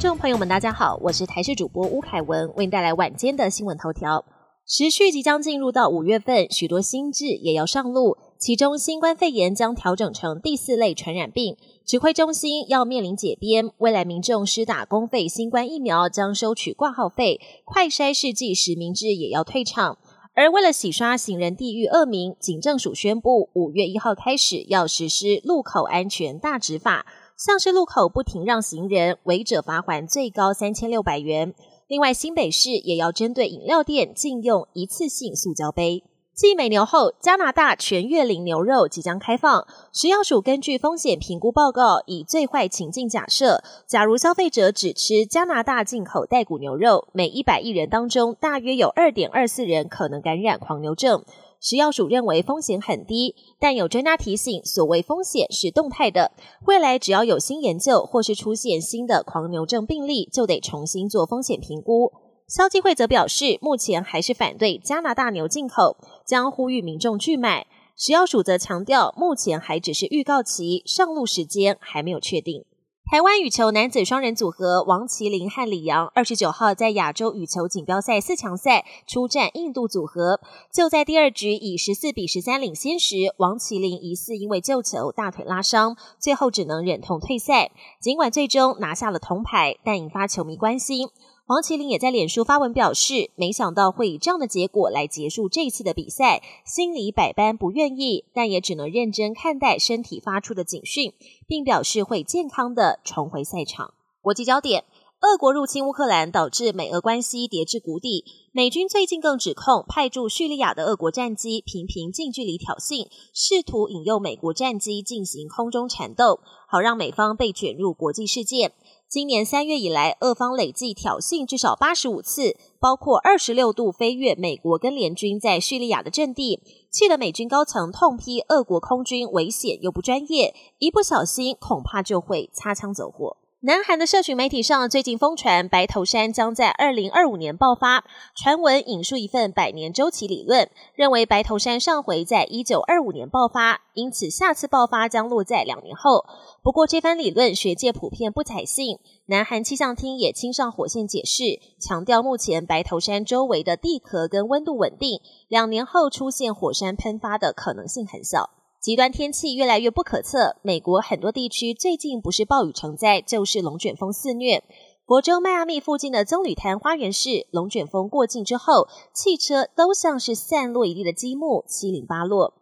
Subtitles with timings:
[0.00, 4.24] 众朋友们，大家好，我是台视主播吴凯文，为您带来晚间的新闻头条。
[4.66, 11.54] 时序即将进入到五月份，许多新制也要上路，其中新冠肺炎将调整成第四类传染病，
[11.84, 19.98] 指挥中心要面临解编，未来民众施打公费新冠疫苗将收取挂号费，快筛试剂实名制也要退场。
[20.32, 27.04] 而为了洗刷行人地狱恶名，警政署宣布，五月一号开始要实施路口安全大执法。
[27.40, 31.54] 像是路口不停让行人，违者罚款最高三千六百元。
[31.88, 36.04] 另外，新北市也要针对饮料店禁用一次性塑胶杯。
[36.34, 39.66] 继美牛后，加拿大全月龄牛肉即将开放。
[39.90, 51.24] 食药署根据风险评估报告，以最坏情境假设，假如消费者只吃加拿大进口带骨牛肉，每一百亿人当中，大约有二点二四人可能感染狂牛症。
[51.60, 56.32] 食药署认为风险很低，但有专家提醒，所谓风险是动态的，
[56.66, 62.12] 未来只要有新研究或是出现新的狂牛症病例，就得重新做风险评估。
[62.48, 67.66] 消基会则表示，目前还是反对加拿大牛进口，将呼吁民众拒买。
[67.94, 72.64] 食药署则强调，目前还只是预告期，上路时间还没有确定。
[73.10, 80.38] 台湾羽球男子双人组合王麒麟和李阳二十九号在亚洲羽球锦标赛四强赛出战印度组合，
[80.70, 87.72] 就在第二局以十四比十三领先时，王麒麟疑似因为救球大腿拉伤，最后只能忍痛退赛。
[87.98, 91.08] 尽管最终拿下了铜牌，但引发球迷关心。
[91.50, 101.12] 黄麒麟也在脸书发文表示，没想到会以这样的结果来结束这次的比赛，心里百般不愿意，但也只能认真看待身体发出的警讯，
[101.48, 103.94] 并表示会健康的重回赛场。
[104.22, 104.84] 国际焦点：
[105.22, 118.72] 俄国入侵乌克兰导致美俄关系跌至谷底，美军最近更指控派驻叙利亚的俄国战机频频近距离挑衅，试图引诱美国战机进行空中缠斗，好让美方被卷入国际事件。
[119.10, 126.60] 今年三月以来，俄方累计挑衅至少八十五次，包括二十六度飞越美国跟联军在叙利亚的阵地，
[126.92, 133.36] 气得美军高层痛批俄国空军危险又不专业，一不小心恐怕就会擦枪走火。
[133.62, 146.24] 南韩的社群媒体上最近疯传白头山将在二零二五年爆发，传闻引述一份百年周期理论，认为白头山上回在一九二五年爆发，因此下次爆发将落在两年后。
[146.62, 158.48] 不过这番理论学界普遍不采信，南韩气象厅也亲上火线解释，强调目前白头山周围的地壳跟温度稳定，两年后出现火山喷发的可能性很小。
[158.80, 164.64] 极端天气越来越不可测，美国很多地区最近不是暴雨成灾，就是龙卷风肆虐。
[165.06, 172.54] 佛州迈阿密附近的棕榈滩花园市，龙卷风过境之后，汽车都像是散落一地的积木，七零八落。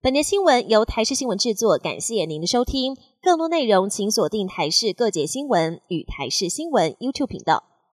[0.00, 2.96] 本节新闻由台视新闻制作，感谢您的收听。
[3.20, 7.64] 更多内容请锁定台视各节新闻与台视新闻 YouTube 频道。